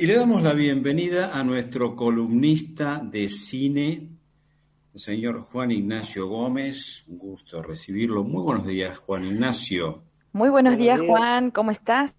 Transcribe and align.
Y 0.00 0.06
le 0.06 0.14
damos 0.14 0.44
la 0.44 0.54
bienvenida 0.54 1.36
a 1.36 1.42
nuestro 1.42 1.96
columnista 1.96 3.02
de 3.02 3.28
cine, 3.28 4.08
el 4.94 5.00
señor 5.00 5.48
Juan 5.50 5.72
Ignacio 5.72 6.28
Gómez. 6.28 7.04
Un 7.08 7.18
gusto 7.18 7.64
recibirlo. 7.64 8.22
Muy 8.22 8.44
buenos 8.44 8.64
días, 8.64 8.96
Juan 8.98 9.24
Ignacio. 9.24 10.04
Muy 10.32 10.50
buenos, 10.50 10.78
días, 10.78 11.00
Juan. 11.00 11.50
¿Cómo 11.50 11.72
estás? 11.72 12.14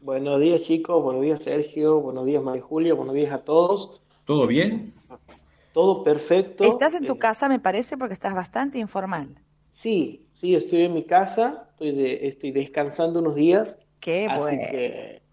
Buenos 0.00 0.40
días, 0.40 0.62
chicos. 0.62 1.02
Buenos 1.02 1.20
días, 1.20 1.42
Sergio. 1.42 2.00
Buenos 2.00 2.24
días, 2.24 2.42
María 2.42 2.62
Julia. 2.62 2.94
Buenos 2.94 3.14
días 3.14 3.34
a 3.34 3.44
todos. 3.44 4.00
¿Todo 4.24 4.46
bien? 4.46 4.94
Todo 5.74 6.02
perfecto. 6.02 6.64
Estás 6.64 6.94
en 6.94 7.04
tu 7.04 7.12
eh, 7.12 7.18
casa, 7.18 7.50
me 7.50 7.60
parece, 7.60 7.98
porque 7.98 8.14
estás 8.14 8.34
bastante 8.34 8.78
informal. 8.78 9.38
Sí, 9.74 10.24
sí, 10.40 10.54
estoy 10.54 10.84
en 10.84 10.94
mi 10.94 11.04
casa. 11.04 11.68
Estoy, 11.72 12.18
estoy 12.22 12.52
descansando 12.52 13.20
unos 13.20 13.34
días. 13.34 13.78
Qué 14.00 14.28
bueno. 14.34 14.62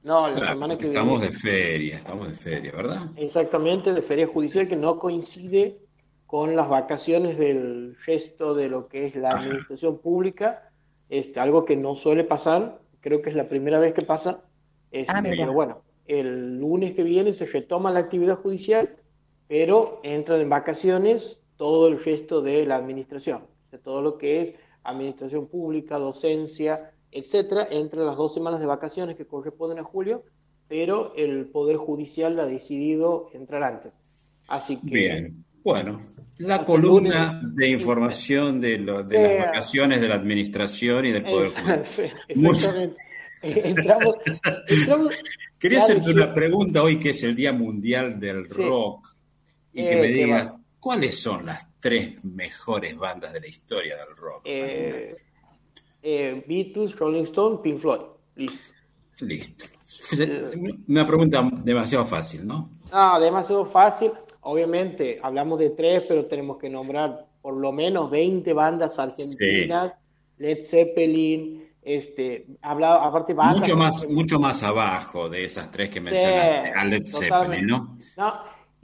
No, 0.05 0.29
la 0.29 0.49
semana 0.49 0.77
que 0.77 0.85
estamos 0.85 1.19
de 1.19 1.31
feria, 1.31 1.97
estamos 1.97 2.29
de 2.29 2.35
feria, 2.35 2.71
¿verdad? 2.73 3.09
Exactamente, 3.15 3.91
de 3.91 4.03
feria 4.03 4.27
judicial 4.27 4.67
que 4.67 4.75
no 4.75 4.99
coincide 4.99 5.79
con 6.27 6.55
las 6.55 6.69
vacaciones 6.69 7.39
del 7.39 7.97
gesto 8.01 8.53
de 8.53 8.69
lo 8.69 8.87
que 8.87 9.07
es 9.07 9.15
la 9.15 9.31
administración 9.31 9.97
pública, 9.97 10.69
este, 11.09 11.39
algo 11.39 11.65
que 11.65 11.75
no 11.75 11.95
suele 11.95 12.23
pasar, 12.23 12.79
creo 13.01 13.23
que 13.23 13.29
es 13.29 13.35
la 13.35 13.49
primera 13.49 13.79
vez 13.79 13.95
que 13.95 14.03
pasa, 14.03 14.43
este, 14.91 15.11
ah, 15.11 15.23
pero 15.23 15.53
bueno, 15.53 15.81
el 16.05 16.59
lunes 16.59 16.93
que 16.93 17.01
viene 17.01 17.33
se 17.33 17.45
retoma 17.45 17.89
la 17.89 18.01
actividad 18.01 18.37
judicial, 18.37 18.95
pero 19.47 20.01
entran 20.03 20.39
en 20.39 20.49
vacaciones 20.49 21.41
todo 21.57 21.87
el 21.87 21.97
gesto 21.97 22.43
de 22.43 22.63
la 22.67 22.75
administración, 22.75 23.41
todo 23.83 24.03
lo 24.03 24.19
que 24.19 24.41
es 24.41 24.57
administración 24.83 25.47
pública, 25.47 25.97
docencia, 25.97 26.91
etcétera, 27.15 27.67
entre 27.71 28.03
las 28.03 28.17
dos 28.17 28.33
semanas 28.33 28.59
de 28.59 28.65
vacaciones 28.65 29.15
que 29.15 29.25
corresponden 29.25 29.79
a 29.79 29.83
julio, 29.83 30.23
pero 30.67 31.13
el 31.15 31.45
Poder 31.45 31.77
Judicial 31.77 32.39
ha 32.39 32.45
decidido 32.45 33.29
entrar 33.33 33.63
antes. 33.63 33.93
Así 34.47 34.77
que. 34.77 34.89
Bien, 34.89 35.45
bueno, 35.63 36.01
la 36.37 36.65
columna 36.65 37.41
de 37.41 37.69
información 37.69 38.59
de, 38.59 38.79
las 38.79 39.07
vacaciones 39.07 40.01
de 40.01 40.07
la 40.07 40.15
Administración 40.15 41.05
y 41.05 41.11
del 41.11 41.23
Poder 41.23 41.49
Judicial. 41.49 42.13
Exactamente. 42.27 42.97
entramos, 43.41 44.15
Quería 45.57 45.83
hacerte 45.83 46.11
una 46.11 46.33
pregunta 46.33 46.83
hoy, 46.83 46.99
que 46.99 47.11
es 47.11 47.23
el 47.23 47.35
Día 47.35 47.53
Mundial 47.53 48.19
del 48.19 48.49
Rock, 48.49 49.15
y 49.71 49.83
que 49.83 49.95
me 49.95 50.07
eh, 50.07 50.13
digas, 50.13 50.51
¿cuáles 50.79 51.17
son 51.17 51.45
las 51.45 51.65
tres 51.79 52.23
mejores 52.25 52.97
bandas 52.97 53.31
de 53.31 53.39
la 53.39 53.47
historia 53.47 53.95
del 53.95 54.15
rock? 54.15 54.41
Eh, 54.45 55.15
eh, 56.05 56.43
Beatles, 56.47 56.95
Rolling 56.97 57.23
Stone, 57.23 57.57
Pink 57.63 57.79
Floyd. 57.79 58.01
Listo. 58.35 58.63
Listo. 59.21 59.65
Una 60.87 61.07
pregunta 61.07 61.49
demasiado 61.63 62.05
fácil, 62.05 62.45
¿no? 62.45 62.69
Ah, 62.91 63.19
demasiado 63.19 63.65
fácil. 63.65 64.11
Obviamente, 64.41 65.19
hablamos 65.21 65.57
de 65.57 65.71
tres, 65.71 66.03
pero 66.07 66.25
tenemos 66.25 66.57
que 66.57 66.69
nombrar 66.69 67.25
por 67.41 67.57
lo 67.57 67.71
menos 67.71 68.11
20 68.11 68.53
bandas 68.53 68.99
argentinas. 68.99 69.93
Led 70.37 70.63
Zeppelin, 70.65 71.69
este, 71.81 72.45
hablado, 72.61 73.01
aparte 73.01 73.33
bandas. 73.33 73.61
Mucho 73.61 73.75
más, 73.75 74.07
mucho 74.07 74.39
más 74.39 74.61
abajo 74.61 75.27
de 75.27 75.45
esas 75.45 75.71
tres 75.71 75.89
que 75.89 76.01
mencionaste, 76.01 76.71
a 76.71 76.85
Led 76.85 77.07
Zeppelin, 77.07 77.65
¿no? 77.65 77.97
No, 78.15 78.33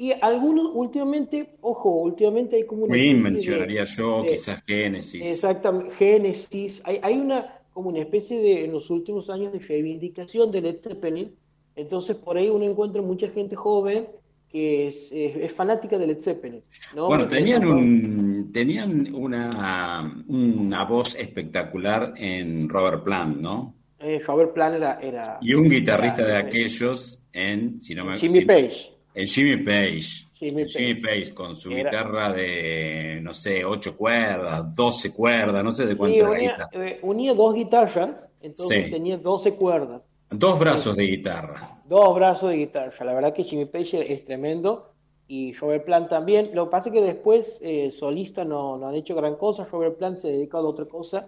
y 0.02 0.13
algunos, 0.19 0.71
últimamente, 0.73 1.57
ojo, 1.61 1.91
últimamente 1.91 2.55
hay 2.55 2.66
como 2.66 2.85
una... 2.85 2.95
Queen 2.95 3.21
mencionaría 3.21 3.83
yo, 3.85 4.23
quizás 4.27 4.63
Genesis. 4.66 5.21
Exactamente, 5.23 5.93
Genesis. 5.93 6.81
Hay, 6.85 6.99
hay 7.03 7.17
una 7.19 7.59
como 7.71 7.89
una 7.89 7.99
especie 7.99 8.39
de, 8.39 8.66
en 8.66 8.71
los 8.71 8.89
últimos 8.89 9.30
años, 9.30 9.53
de 9.53 9.59
reivindicación 9.59 10.52
de 10.52 10.61
Led 10.61 10.77
Zeppelin. 10.81 11.35
Entonces, 11.75 12.16
por 12.16 12.35
ahí 12.35 12.49
uno 12.49 12.66
encuentra 12.66 13.03
mucha 13.03 13.30
gente 13.30 13.55
joven 13.55 14.08
que 14.49 14.88
es, 14.88 15.11
es, 15.11 15.53
fanática 15.53 15.99
de 15.99 16.08
Led 16.08 16.19
Zeppelin. 16.19 16.63
Bueno, 16.95 17.27
tenían, 17.27 17.63
un, 17.67 18.52
tenían 18.52 19.13
una, 19.13 20.23
una 20.27 20.83
voz 20.86 21.14
espectacular 21.14 22.15
en 22.17 22.67
Robert 22.67 23.03
Plant, 23.03 23.37
¿no? 23.37 23.76
Eh, 23.99 24.20
Robert 24.26 24.52
Plant 24.52 24.77
era, 24.77 24.99
era... 24.99 25.37
Y 25.43 25.53
un 25.53 25.70
guitarrista 25.70 26.26
de 26.26 26.37
aquellos 26.37 27.21
en... 27.31 27.80
Si 27.83 27.93
no 27.93 28.03
me, 28.03 28.17
Jimmy 28.17 28.45
Page. 28.45 29.01
El 29.14 29.27
Jimmy 29.27 29.58
Page. 29.64 30.32
Jimmy, 30.33 30.95
Page. 30.95 31.33
con 31.36 31.55
su 31.55 31.70
guitarra 31.70 32.33
de, 32.33 33.20
no 33.22 33.32
sé, 33.32 33.64
ocho 33.64 33.95
cuerdas, 33.95 34.73
12 34.73 35.11
cuerdas, 35.14 35.64
no 35.64 35.72
sé 35.72 35.86
de 35.86 35.95
cuánto 35.95 36.16
sí, 36.17 36.22
unía, 36.22 36.70
eh, 36.72 36.99
unía, 37.04 37.36
dos 37.36 37.54
guitarras, 37.54 38.27
entonces 38.42 38.89
tenía 38.89 39.17
12 39.17 39.54
cuerdas. 39.54 40.02
Dos 40.32 40.58
brazos 40.58 40.95
de 40.95 41.04
guitarra. 41.04 41.82
Dos 41.86 42.16
brazos 42.16 42.50
de 42.50 42.58
guitarra. 42.58 43.05
La 43.05 43.14
verdad 43.14 43.33
que 43.33 43.44
Jimmy 43.44 43.66
Page 43.66 44.14
es 44.14 44.26
tremendo 44.26 44.94
y 45.27 45.54
Robert 45.54 45.86
Plant 45.86 46.10
también. 46.10 46.52
Lo 46.54 46.66
que 46.66 46.71
pasa 46.71 46.89
es 46.89 46.94
que 46.94 47.02
después 47.02 47.60
eh, 47.61 47.92
solista 47.92 48.44
no, 48.44 48.77
no, 48.77 48.88
han 48.88 48.95
hecho 48.95 49.14
gran 49.14 49.36
cosa. 49.36 49.67
Robert 49.71 49.98
Plant 49.98 50.20
se 50.20 50.30
ha 50.30 50.32
dedicado 50.32 50.67
a 50.67 50.71
otra 50.71 50.86
cosa, 50.86 51.27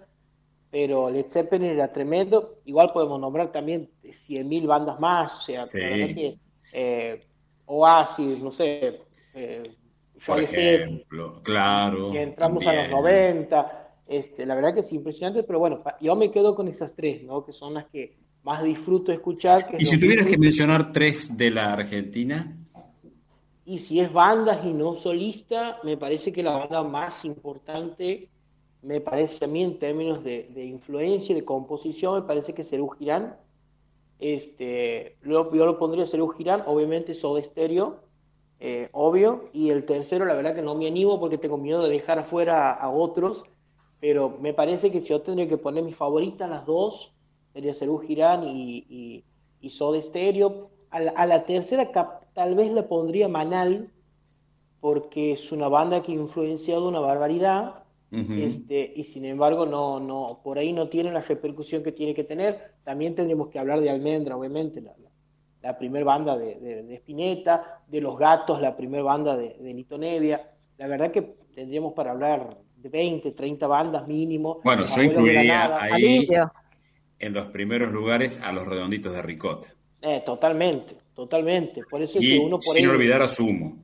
pero 0.70 1.08
Led 1.08 1.26
Zeppelin 1.30 1.68
era 1.68 1.92
tremendo. 1.92 2.56
Igual 2.64 2.92
podemos 2.92 3.20
nombrar 3.20 3.52
también 3.52 3.90
100.000 4.02 4.66
bandas 4.66 4.98
más. 4.98 5.36
O 5.36 5.40
sea, 5.42 5.64
sí. 5.64 5.78
que, 5.78 6.38
eh, 6.72 7.26
Oasis, 7.66 8.38
no 8.40 8.52
sé, 8.52 9.00
eh, 9.34 9.74
por 10.26 10.40
ejemplo, 10.40 11.42
claro. 11.42 12.10
Que 12.10 12.22
entramos 12.22 12.66
a 12.66 12.72
los 12.72 12.90
90. 12.90 13.80
Este, 14.06 14.44
la 14.44 14.54
verdad 14.54 14.74
que 14.74 14.80
es 14.80 14.92
impresionante, 14.92 15.42
pero 15.42 15.58
bueno, 15.58 15.82
yo 16.00 16.14
me 16.14 16.30
quedo 16.30 16.54
con 16.54 16.68
esas 16.68 16.94
tres, 16.94 17.22
¿no? 17.22 17.44
Que 17.44 17.52
son 17.52 17.74
las 17.74 17.86
que 17.86 18.16
más 18.42 18.62
disfruto 18.62 19.12
escuchar. 19.12 19.74
¿Y 19.78 19.84
si 19.86 19.98
tuvieras 19.98 20.26
que 20.26 20.38
mencionar 20.38 20.92
tres 20.92 21.36
de 21.36 21.50
la 21.50 21.72
Argentina? 21.72 22.56
Y 23.66 23.78
si 23.78 24.00
es 24.00 24.12
bandas 24.12 24.64
y 24.64 24.74
no 24.74 24.94
solista, 24.94 25.78
me 25.84 25.96
parece 25.96 26.32
que 26.32 26.42
la 26.42 26.58
banda 26.58 26.82
más 26.82 27.24
importante, 27.24 28.28
me 28.82 29.00
parece 29.00 29.46
a 29.46 29.48
mí 29.48 29.62
en 29.62 29.78
términos 29.78 30.22
de, 30.22 30.50
de 30.54 30.64
influencia 30.66 31.32
y 31.32 31.36
de 31.36 31.44
composición, 31.46 32.20
me 32.20 32.26
parece 32.26 32.52
que 32.52 32.62
es 32.62 32.68
Serú 32.68 32.90
Girán. 32.90 33.36
Este, 34.18 35.16
yo, 35.24 35.50
lo 35.52 35.78
pondría 35.78 36.06
Serú 36.06 36.28
Girán, 36.28 36.62
obviamente 36.66 37.14
Soda 37.14 37.42
Stereo, 37.42 38.00
eh, 38.60 38.88
obvio. 38.92 39.50
Y 39.52 39.70
el 39.70 39.84
tercero, 39.84 40.24
la 40.24 40.34
verdad 40.34 40.54
que 40.54 40.62
no 40.62 40.74
me 40.74 40.86
animo 40.86 41.20
porque 41.20 41.38
tengo 41.38 41.58
miedo 41.58 41.82
de 41.82 41.90
dejar 41.90 42.18
afuera 42.18 42.72
a, 42.72 42.90
otros. 42.90 43.44
Pero 44.00 44.36
me 44.40 44.52
parece 44.52 44.90
que 44.90 45.00
si 45.00 45.08
yo 45.08 45.22
tendría 45.22 45.48
que 45.48 45.56
poner 45.56 45.84
mis 45.84 45.96
favoritas, 45.96 46.48
las 46.48 46.66
dos, 46.66 47.12
sería 47.52 47.74
Serú 47.74 47.98
Girán 47.98 48.44
y, 48.44 48.84
y, 48.88 49.24
y 49.60 49.70
Stereo. 49.70 50.70
A 50.90 51.00
la, 51.00 51.10
a 51.12 51.26
la 51.26 51.44
tercera 51.44 51.90
tal 52.34 52.54
vez 52.54 52.70
la 52.70 52.86
pondría 52.86 53.28
Manal, 53.28 53.90
porque 54.80 55.32
es 55.32 55.50
una 55.50 55.68
banda 55.68 56.02
que 56.02 56.12
ha 56.12 56.14
influenciado 56.14 56.88
una 56.88 57.00
barbaridad 57.00 57.83
este, 58.14 58.92
y 58.94 59.04
sin 59.04 59.24
embargo 59.24 59.66
no, 59.66 59.98
no, 59.98 60.40
por 60.42 60.58
ahí 60.58 60.72
no 60.72 60.88
tiene 60.88 61.12
la 61.12 61.20
repercusión 61.20 61.82
que 61.82 61.92
tiene 61.92 62.14
que 62.14 62.24
tener. 62.24 62.74
También 62.84 63.14
tendríamos 63.14 63.48
que 63.48 63.58
hablar 63.58 63.80
de 63.80 63.90
Almendra, 63.90 64.36
obviamente, 64.36 64.80
la, 64.80 64.92
la, 65.62 65.78
primera 65.78 66.04
banda 66.04 66.36
de, 66.36 66.60
de, 66.60 66.94
Spinetta, 66.96 67.82
de 67.88 68.00
Los 68.00 68.18
Gatos, 68.18 68.60
la 68.60 68.76
primera 68.76 69.02
banda 69.02 69.36
de, 69.36 69.56
de 69.58 69.98
Nevia. 69.98 70.50
La 70.78 70.86
verdad 70.86 71.10
que 71.10 71.22
tendríamos 71.54 71.94
para 71.94 72.12
hablar 72.12 72.56
de 72.76 72.88
20, 72.88 73.32
30 73.32 73.66
bandas 73.66 74.06
mínimo. 74.06 74.60
Bueno, 74.62 74.84
yo 74.86 75.02
incluiría 75.02 75.76
ahí 75.82 76.28
en 77.18 77.32
los 77.32 77.46
primeros 77.46 77.92
lugares 77.92 78.38
a 78.42 78.52
los 78.52 78.66
redonditos 78.66 79.12
de 79.12 79.22
Ricota. 79.22 79.68
Eh, 80.02 80.22
totalmente, 80.24 80.96
totalmente. 81.14 81.82
Por 81.88 82.02
eso 82.02 82.18
y 82.20 82.36
uno 82.38 82.58
por 82.58 82.76
sin 82.76 82.86
olvidar 82.88 83.22
a 83.22 83.28
Sumo. 83.28 83.82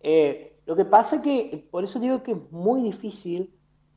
Eh, 0.00 0.58
lo 0.66 0.76
que 0.76 0.84
pasa 0.84 1.16
es 1.16 1.22
que, 1.22 1.66
por 1.70 1.82
eso 1.82 1.98
digo 1.98 2.22
que 2.22 2.32
es 2.32 2.52
muy 2.52 2.82
difícil 2.82 3.50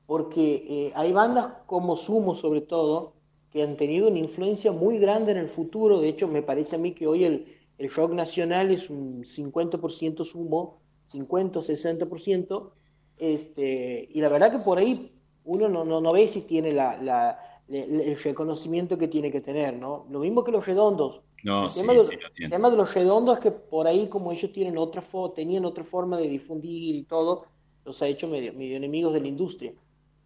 porque 0.10 0.66
eh, 0.68 0.92
hay 0.96 1.14
bandas 1.14 1.54
como 1.68 1.96
Sumo 1.96 2.34
sobre 2.34 2.62
todo, 2.62 3.14
que 3.52 3.62
han 3.62 3.78
tenido 3.78 4.08
una 4.08 4.18
influencia 4.18 4.72
muy 4.72 4.98
grande 4.98 5.34
en 5.34 5.38
el 5.38 5.50
futuro, 5.50 6.00
de 6.00 6.10
hecho 6.10 6.28
me 6.28 6.42
parece 6.42 6.78
a 6.78 6.80
mí 6.80 6.94
que 6.94 7.06
hoy 7.06 7.26
el, 7.26 7.46
el 7.78 7.92
rock 7.92 8.14
nacional 8.14 8.72
es 8.72 8.90
un 8.90 9.24
50% 9.24 10.26
Sumo, 10.26 10.80
50 11.12 11.60
o 11.60 11.62
60%, 11.62 12.72
este, 13.20 14.10
y 14.12 14.20
la 14.20 14.30
verdad 14.30 14.52
que 14.52 14.58
por 14.58 14.80
ahí 14.80 15.12
uno 15.44 15.70
no, 15.70 15.86
no, 15.86 16.02
no 16.02 16.12
ve 16.12 16.28
si 16.28 16.42
tiene 16.42 16.72
la, 16.72 17.00
la, 17.00 17.62
el 17.68 18.18
reconocimiento 18.18 18.98
que 18.98 19.10
tiene 19.10 19.32
que 19.32 19.42
tener, 19.42 19.76
¿no? 19.76 20.08
Lo 20.10 20.22
mismo 20.22 20.44
que 20.44 20.52
los 20.52 20.66
redondos. 20.66 21.22
No, 21.44 21.66
el, 21.66 21.70
sí, 21.70 21.82
tema 21.82 21.94
de, 21.94 22.02
sí, 22.02 22.44
el 22.46 22.50
tema 22.50 22.72
de 22.72 22.78
los 22.78 22.96
redondos 22.96 23.38
es 23.38 23.44
que 23.44 23.52
por 23.52 23.86
ahí 23.86 24.08
como 24.08 24.32
ellos 24.32 24.52
tienen 24.52 24.76
otra 24.80 25.04
tenían 25.36 25.66
otra 25.66 25.84
forma 25.84 26.18
de 26.18 26.28
difundir 26.28 26.96
y 26.96 27.04
todo, 27.04 27.46
los 27.86 28.02
ha 28.02 28.08
hecho 28.08 28.28
medio, 28.28 28.54
medio 28.54 28.76
enemigos 28.76 29.14
de 29.14 29.22
la 29.22 29.28
industria 29.28 29.72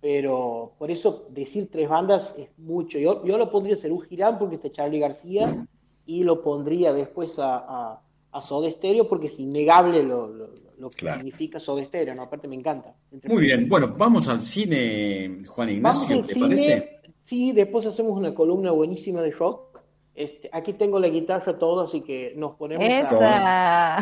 pero 0.03 0.73
por 0.77 0.91
eso 0.91 1.27
decir 1.29 1.69
tres 1.71 1.88
bandas 1.88 2.35
es 2.38 2.50
mucho. 2.57 3.00
Yo, 3.00 3.25
yo 3.25 3.38
lo 3.38 3.50
pondría 3.50 3.77
a 3.81 3.88
un 3.88 4.01
Girán 4.01 4.38
porque 4.38 4.55
está 4.55 4.69
Charlie 4.69 5.00
García 5.00 5.65
y 6.05 6.25
lo 6.25 6.41
pondría 6.41 6.91
después 6.91 7.39
a, 7.39 7.55
a, 7.59 8.01
a 8.33 8.41
Soda 8.41 8.69
Stereo 8.69 9.07
porque 9.07 9.27
es 9.27 9.39
innegable 9.39 10.03
lo, 10.03 10.27
lo, 10.27 10.50
lo 10.77 10.89
que 10.89 10.97
claro. 10.97 11.19
significa 11.19 11.57
Soda 11.57 11.85
Stereo, 11.85 12.13
¿no? 12.15 12.23
Aparte 12.23 12.50
me 12.50 12.55
encanta. 12.57 12.94
Muy 13.23 13.44
bien, 13.44 13.69
bueno, 13.69 13.95
vamos 13.97 14.27
al 14.27 14.41
cine, 14.41 15.45
Juan 15.47 15.69
Ignacio, 15.69 16.21
¿te 16.25 16.33
cine, 16.33 16.47
parece? 16.47 16.99
Sí, 17.23 17.53
después 17.53 17.85
hacemos 17.85 18.17
una 18.17 18.35
columna 18.35 18.71
buenísima 18.71 19.21
de 19.21 19.31
rock 19.31 19.79
Este, 20.13 20.49
aquí 20.51 20.73
tengo 20.73 20.99
la 20.99 21.07
guitarra 21.07 21.57
todo, 21.57 21.79
así 21.79 22.01
que 22.01 22.33
nos 22.35 22.56
ponemos 22.56 22.85
Esa. 22.85 24.01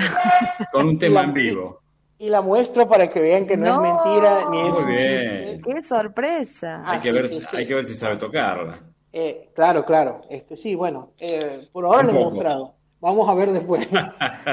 Con 0.74 0.88
un 0.88 0.98
tema 0.98 1.26
en 1.26 1.34
vivo. 1.34 1.81
Y, 2.22 2.30
la 2.30 2.42
muestro 2.42 2.88
para 2.88 3.10
que 3.10 3.20
vean 3.20 3.48
que 3.48 3.58
no, 3.58 3.74
es 3.74 3.82
mentira 3.82 4.50
ni 4.50 4.60
es 4.62 4.80
Muy 4.80 4.94
bien. 4.94 5.62
¡Qué 5.62 5.84
sorpresa! 5.84 6.84
Hay, 6.86 7.00
que 7.00 7.12
ver, 7.12 7.30
hay 7.52 7.68
que 7.68 7.74
ver 7.74 7.86
si 7.86 7.98
sabe 7.98 8.18
tocarla. 8.18 8.80
Eh, 9.12 9.50
claro, 9.56 9.84
claro. 9.86 10.22
Este, 10.30 10.56
sí, 10.56 10.76
bueno, 10.76 11.14
eh, 11.20 11.68
por 11.72 11.86
ahora 11.86 12.04
lo 12.04 12.12
he 12.12 12.24
mostrado. 12.24 12.76
Vamos 13.00 13.28
a 13.28 13.34
ver 13.34 13.52
después. 13.52 13.88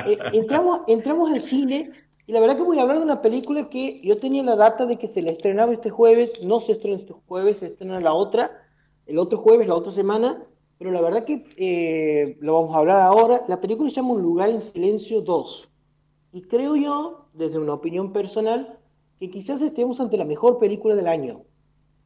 Eh, 0.06 0.18
entramos, 0.32 0.82
entramos 0.86 1.32
al 1.32 1.42
cine 1.42 1.90
y 2.26 2.32
la 2.32 2.40
verdad 2.40 2.56
que 2.56 2.62
voy 2.62 2.78
a 2.78 2.82
hablar 2.82 2.98
de 2.98 3.04
una 3.04 3.22
película 3.22 3.70
que 3.70 4.02
yo 4.02 4.18
tenía 4.18 4.42
la 4.42 4.54
data 4.54 4.84
de 4.84 4.98
que 4.98 5.08
se 5.08 5.22
la 5.22 5.30
estrenaba 5.30 5.72
este 5.72 5.88
jueves, 5.88 6.42
no 6.42 6.60
se 6.60 6.72
estrena 6.72 6.98
este 6.98 7.14
jueves, 7.26 7.58
se 7.58 7.68
estrena 7.68 8.00
la 8.00 8.12
otra, 8.12 8.50
el 9.06 9.18
otro 9.18 9.38
jueves, 9.38 9.66
la 9.66 9.74
otra 9.74 9.92
semana, 9.92 10.44
pero 10.78 10.90
la 10.90 11.00
verdad 11.00 11.24
que 11.24 11.46
eh, 11.56 12.36
lo 12.40 12.54
vamos 12.54 12.74
a 12.74 12.80
hablar 12.80 13.00
ahora. 13.00 13.44
La 13.48 13.60
película 13.60 13.88
se 13.88 13.96
llama 13.96 14.12
Un 14.12 14.22
lugar 14.22 14.50
en 14.50 14.60
silencio 14.60 15.22
2. 15.22 15.70
Y 16.32 16.42
creo 16.42 16.76
yo, 16.76 17.26
desde 17.32 17.58
una 17.58 17.74
opinión 17.74 18.12
personal, 18.12 18.78
que 19.18 19.30
quizás 19.30 19.62
estemos 19.62 20.00
ante 20.00 20.16
la 20.16 20.24
mejor 20.24 20.58
película 20.58 20.94
del 20.94 21.08
año. 21.08 21.42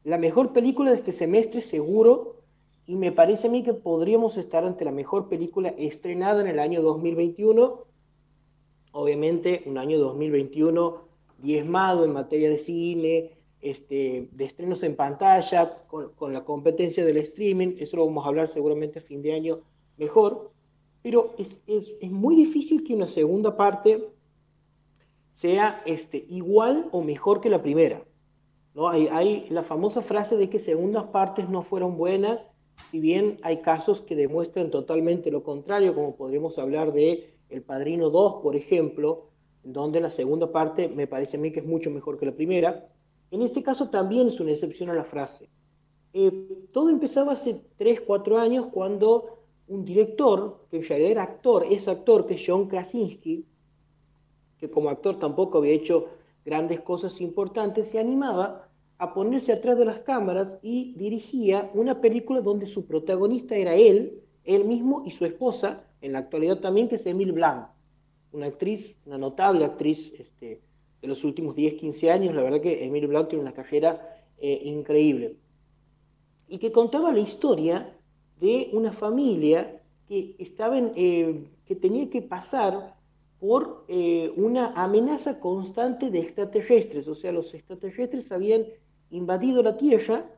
La 0.03 0.17
mejor 0.17 0.53
película 0.53 0.91
de 0.91 0.97
este 0.97 1.11
semestre 1.11 1.61
seguro, 1.61 2.37
y 2.85 2.95
me 2.95 3.11
parece 3.11 3.47
a 3.47 3.51
mí 3.51 3.63
que 3.63 3.73
podríamos 3.73 4.37
estar 4.37 4.65
ante 4.65 4.85
la 4.85 4.91
mejor 4.91 5.29
película 5.29 5.69
estrenada 5.77 6.41
en 6.41 6.47
el 6.47 6.59
año 6.59 6.81
2021. 6.81 7.85
Obviamente, 8.91 9.63
un 9.65 9.77
año 9.77 9.99
2021 9.99 10.97
diezmado 11.37 12.05
en 12.05 12.13
materia 12.13 12.49
de 12.49 12.57
cine, 12.57 13.31
este, 13.61 14.27
de 14.31 14.45
estrenos 14.45 14.83
en 14.83 14.95
pantalla, 14.95 15.83
con, 15.87 16.33
la 16.33 16.43
competencia 16.43 17.05
del 17.05 17.17
streaming, 17.17 17.75
eso 17.79 17.97
lo 17.97 18.05
vamos 18.05 18.25
a 18.25 18.27
hablar 18.27 18.49
seguramente 18.49 18.99
a 18.99 19.01
fin 19.01 19.21
de 19.21 19.33
año 19.33 19.59
mejor, 19.97 20.51
pero 21.01 21.33
es, 21.37 21.61
muy 22.09 22.35
difícil 22.35 22.83
que 22.83 22.93
una 22.93 23.07
segunda 23.07 23.55
parte 23.55 24.09
sea 25.33 25.81
este, 25.85 26.25
igual 26.29 26.89
o 26.91 27.01
mejor 27.01 27.41
que 27.41 27.49
la 27.49 27.61
primera. 27.61 28.03
¿no? 28.73 28.89
Hay, 28.89 29.07
hay 29.07 29.47
la 29.49 29.63
famosa 29.63 30.01
frase 30.01 30.37
de 30.37 30.49
que 30.49 30.59
segundas 30.59 31.05
partes 31.05 31.49
no 31.49 31.61
fueron 31.63 31.97
buenas, 31.97 32.47
si 32.91 32.99
bien 32.99 33.37
hay 33.43 33.61
casos 33.61 34.01
que 34.01 34.15
demuestran 34.15 34.71
totalmente 34.71 35.31
lo 35.31 35.43
contrario, 35.43 35.95
como 35.95 36.15
podríamos 36.15 36.57
hablar 36.59 36.93
de 36.93 37.33
El 37.49 37.61
Padrino 37.61 38.09
2, 38.09 38.41
por 38.41 38.55
ejemplo, 38.55 39.29
donde 39.63 40.01
la 40.01 40.09
segunda 40.09 40.51
parte 40.51 40.89
me 40.89 41.07
parece 41.07 41.37
a 41.37 41.39
mí 41.39 41.51
que 41.51 41.61
es 41.61 41.65
mucho 41.65 41.89
mejor 41.89 42.19
que 42.19 42.25
la 42.25 42.35
primera. 42.35 42.89
En 43.31 43.41
este 43.41 43.63
caso 43.63 43.89
también 43.89 44.27
es 44.27 44.39
una 44.39 44.51
excepción 44.51 44.89
a 44.89 44.93
la 44.93 45.03
frase. 45.03 45.49
Eh, 46.13 46.67
todo 46.71 46.89
empezaba 46.89 47.33
hace 47.33 47.61
3, 47.77 48.01
4 48.01 48.37
años 48.37 48.67
cuando 48.71 49.39
un 49.67 49.85
director, 49.85 50.67
que 50.69 50.83
ya 50.83 50.95
era 50.95 51.23
actor, 51.23 51.65
es 51.69 51.87
actor, 51.87 52.27
que 52.27 52.35
es 52.35 52.43
John 52.45 52.67
Krasinski, 52.67 53.45
que 54.63 54.69
como 54.69 54.89
actor 54.89 55.19
tampoco 55.19 55.57
había 55.57 55.73
hecho 55.73 56.07
grandes 56.45 56.79
cosas 56.79 57.19
importantes, 57.19 57.89
se 57.89 57.99
animaba 57.99 58.69
a 58.97 59.13
ponerse 59.13 59.51
atrás 59.51 59.77
de 59.77 59.83
las 59.83 59.99
cámaras 59.99 60.57
y 60.61 60.93
dirigía 60.93 61.69
una 61.73 61.99
película 61.99 62.39
donde 62.39 62.65
su 62.65 62.85
protagonista 62.85 63.57
era 63.57 63.75
él, 63.75 64.21
él 64.45 64.63
mismo 64.63 65.03
y 65.05 65.11
su 65.11 65.25
esposa, 65.25 65.83
en 65.99 66.13
la 66.13 66.19
actualidad 66.19 66.59
también, 66.59 66.87
que 66.87 66.95
es 66.95 67.05
Emile 67.05 67.33
Blanc, 67.33 67.67
una 68.31 68.45
actriz, 68.45 68.95
una 69.05 69.17
notable 69.17 69.65
actriz 69.65 70.13
este, 70.17 70.61
de 71.01 71.07
los 71.09 71.25
últimos 71.25 71.57
10, 71.57 71.73
15 71.73 72.09
años, 72.09 72.33
la 72.33 72.43
verdad 72.43 72.61
que 72.61 72.85
Emilio 72.85 73.09
Blanc 73.09 73.27
tiene 73.27 73.43
una 73.43 73.51
carrera 73.51 74.17
eh, 74.37 74.61
increíble. 74.63 75.35
Y 76.47 76.57
que 76.59 76.71
contaba 76.71 77.11
la 77.11 77.19
historia 77.19 77.97
de 78.39 78.69
una 78.71 78.93
familia 78.93 79.81
que, 80.07 80.37
estaba 80.39 80.79
eh, 80.79 81.49
que 81.65 81.75
tenía 81.75 82.09
que 82.09 82.21
pasar 82.21 83.02
por 83.43 83.83
eh, 83.89 84.31
una 84.37 84.67
amenaza 84.81 85.41
constante 85.41 86.09
de 86.09 86.19
extraterrestres, 86.19 87.09
o 87.09 87.13
sea, 87.13 87.33
los 87.33 87.53
extraterrestres 87.53 88.31
habían 88.31 88.63
invadido 89.09 89.61
la 89.61 89.75
Tierra, 89.75 90.31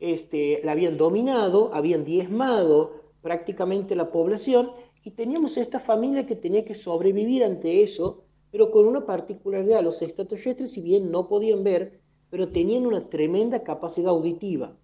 este, 0.00 0.60
la 0.64 0.72
habían 0.72 0.96
dominado, 0.96 1.72
habían 1.72 2.04
diezmado 2.04 2.94
prácticamente 3.22 3.94
la 3.94 4.10
población, 4.10 4.72
y 5.04 5.12
teníamos 5.12 5.56
esta 5.56 5.78
familia 5.78 6.26
que 6.26 6.34
tenía 6.34 6.64
que 6.64 6.74
sobrevivir 6.74 7.44
ante 7.44 7.84
eso, 7.84 8.24
pero 8.50 8.72
con 8.72 8.86
una 8.86 9.06
particularidad, 9.06 9.84
los 9.84 10.02
extraterrestres 10.02 10.72
si 10.72 10.80
bien 10.80 11.12
no 11.12 11.28
podían 11.28 11.62
ver, 11.62 12.00
pero 12.28 12.48
tenían 12.48 12.86
una 12.86 13.08
tremenda 13.08 13.62
capacidad 13.62 14.10
auditiva. 14.10 14.76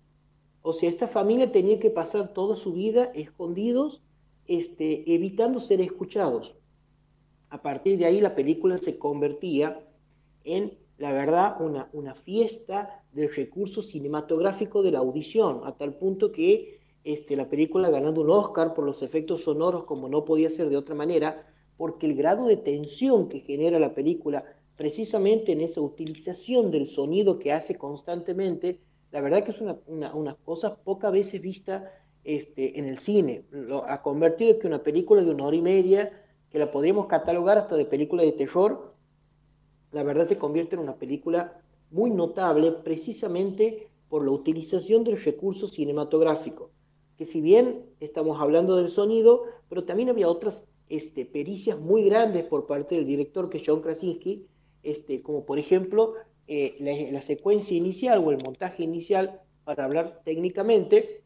O 0.63 0.75
sea, 0.75 0.89
esta 0.89 1.09
familia 1.09 1.51
tenía 1.51 1.81
que 1.81 1.91
pasar 1.91 2.33
toda 2.35 2.55
su 2.55 2.73
vida 2.73 3.11
escondidos, 3.17 4.01
este, 4.47 5.13
evitando 5.13 5.59
ser 5.59 5.81
escuchados. 5.81 6.55
A 7.55 7.63
partir 7.63 7.99
de 7.99 8.07
ahí 8.07 8.21
la 8.21 8.35
película 8.35 8.79
se 8.79 8.99
convertía 8.99 9.81
en, 10.43 10.77
la 10.99 11.13
verdad, 11.13 11.55
una, 11.61 11.89
una 11.93 12.17
fiesta 12.17 13.01
del 13.13 13.33
recurso 13.33 13.81
cinematográfico 13.81 14.83
de 14.83 14.91
la 14.91 14.99
audición, 14.99 15.61
a 15.63 15.77
tal 15.77 15.95
punto 15.95 16.33
que 16.33 16.81
este, 17.05 17.37
la 17.37 17.49
película 17.49 17.91
ganando 17.91 18.23
un 18.23 18.31
Oscar 18.31 18.75
por 18.75 18.85
los 18.85 19.03
efectos 19.03 19.45
sonoros 19.45 19.85
como 19.85 20.09
no 20.09 20.25
podía 20.25 20.51
ser 20.51 20.69
de 20.69 20.77
otra 20.77 20.97
manera, 20.97 21.47
porque 21.77 22.07
el 22.07 22.17
grado 22.17 22.49
de 22.49 22.57
tensión 22.57 23.29
que 23.29 23.39
genera 23.39 23.79
la 23.79 23.95
película, 23.95 24.45
precisamente 24.77 25.53
en 25.53 25.61
esa 25.61 25.81
utilización 25.81 26.73
del 26.73 26.89
sonido 26.89 27.39
que 27.39 27.53
hace 27.53 27.77
constantemente, 27.77 28.81
la 29.13 29.21
verdad 29.21 29.45
que 29.45 29.53
es 29.53 29.61
una, 29.61 30.35
cosa 30.45 30.75
pocas 30.75 31.13
veces 31.13 31.41
vista 31.41 31.89
este, 32.25 32.81
en 32.81 32.89
el 32.89 32.99
cine. 32.99 33.45
Lo 33.53 33.89
ha 33.89 34.03
convertido 34.03 34.59
que 34.59 34.67
una 34.67 34.83
película 34.83 35.23
de 35.23 35.31
una 35.31 35.47
hora 35.47 35.57
y 35.57 35.63
media, 35.63 36.11
que 36.55 36.61
la 36.61 36.71
podríamos 36.71 37.07
catalogar 37.07 37.59
hasta 37.59 37.75
de 37.75 37.85
película 37.85 38.23
de 38.23 38.31
terror, 38.31 38.95
la 39.91 40.05
verdad 40.05 40.29
se 40.29 40.39
convierte 40.39 40.77
en 40.77 40.83
una 40.83 40.95
película 40.95 41.61
muy 41.91 42.11
notable 42.11 42.71
precisamente 42.71 43.89
por 44.09 44.25
la 44.25 44.31
utilización 44.31 45.03
del 45.03 45.21
recurso 45.21 45.67
cinematográfico, 45.67 46.71
que 47.19 47.27
si 47.27 47.41
bien 47.41 47.87
estamos 47.99 48.41
hablando 48.41 48.77
del 48.77 48.89
sonido, 48.89 49.43
pero 49.69 49.83
también 49.83 50.11
había 50.11 50.29
otras 50.29 50.65
este, 50.89 51.27
pericias 51.27 51.77
muy 51.81 52.05
grandes 52.05 52.45
por 52.45 52.67
parte 52.67 52.95
del 52.95 53.07
director 53.07 53.51
que 53.51 53.59
es 53.59 53.65
John 53.67 53.81
Krasinski, 53.81 54.47
este, 54.85 55.23
como 55.23 55.45
por 55.45 55.59
ejemplo 55.59 56.15
eh, 56.47 57.11
la, 57.11 57.21
secuencia 57.21 57.77
inicial 57.77 58.23
o 58.25 58.31
el 58.31 58.39
montaje 58.45 58.85
inicial, 58.85 59.41
para 59.65 59.87
hablar 59.87 60.21
técnicamente, 60.25 61.25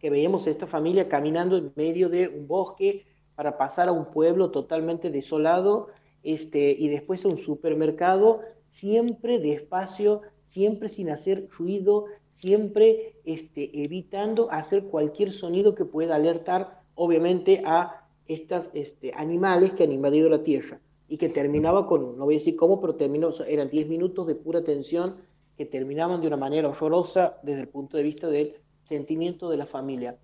que 0.00 0.10
veíamos 0.10 0.48
a 0.48 0.50
esta 0.50 0.66
familia 0.66 1.08
caminando 1.08 1.56
en 1.56 1.72
medio 1.76 2.08
de 2.08 2.26
un 2.26 2.48
bosque 2.48 3.06
para 3.36 3.56
pasar 3.56 3.88
a 3.88 3.92
un 3.92 4.06
pueblo 4.06 4.50
totalmente 4.50 5.10
desolado 5.10 5.88
este, 6.24 6.72
y 6.76 6.88
después 6.88 7.24
a 7.24 7.28
un 7.28 7.36
supermercado, 7.36 8.40
siempre 8.72 9.38
despacio, 9.38 10.22
siempre 10.48 10.88
sin 10.88 11.10
hacer 11.10 11.48
ruido, 11.56 12.06
siempre 12.34 13.14
este, 13.24 13.84
evitando 13.84 14.50
hacer 14.50 14.84
cualquier 14.84 15.30
sonido 15.30 15.74
que 15.74 15.84
pueda 15.84 16.16
alertar, 16.16 16.80
obviamente, 16.94 17.62
a 17.64 18.08
estos 18.26 18.70
este, 18.74 19.12
animales 19.14 19.72
que 19.74 19.84
han 19.84 19.92
invadido 19.92 20.28
la 20.28 20.42
Tierra 20.42 20.80
y 21.08 21.16
que 21.18 21.28
terminaba 21.28 21.86
con, 21.86 22.18
no 22.18 22.24
voy 22.24 22.34
a 22.34 22.38
decir 22.38 22.56
cómo, 22.56 22.80
pero 22.80 22.96
terminó, 22.96 23.30
eran 23.46 23.70
10 23.70 23.88
minutos 23.88 24.26
de 24.26 24.34
pura 24.34 24.64
tensión 24.64 25.16
que 25.56 25.64
terminaban 25.64 26.20
de 26.20 26.26
una 26.26 26.36
manera 26.36 26.68
horrorosa 26.68 27.38
desde 27.42 27.60
el 27.60 27.68
punto 27.68 27.96
de 27.96 28.02
vista 28.02 28.28
del 28.28 28.56
sentimiento 28.84 29.48
de 29.48 29.56
la 29.56 29.66
familia. 29.66 30.18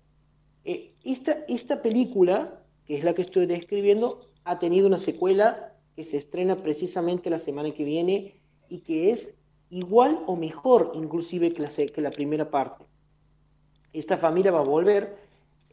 Eh, 0.65 0.93
esta, 1.03 1.43
esta 1.47 1.81
película, 1.81 2.62
que 2.85 2.95
es 2.95 3.03
la 3.03 3.13
que 3.13 3.21
estoy 3.21 3.45
describiendo, 3.45 4.29
ha 4.43 4.59
tenido 4.59 4.87
una 4.87 4.99
secuela 4.99 5.73
que 5.95 6.03
se 6.03 6.17
estrena 6.17 6.57
precisamente 6.57 7.29
la 7.29 7.39
semana 7.39 7.71
que 7.71 7.83
viene 7.83 8.35
y 8.67 8.79
que 8.79 9.11
es 9.11 9.35
igual 9.69 10.23
o 10.27 10.35
mejor 10.35 10.91
inclusive 10.93 11.53
que 11.53 11.61
la, 11.61 11.69
que 11.69 12.01
la 12.01 12.11
primera 12.11 12.49
parte. 12.49 12.85
Esta 13.91 14.17
familia 14.17 14.51
va 14.51 14.59
a 14.59 14.63
volver 14.63 15.15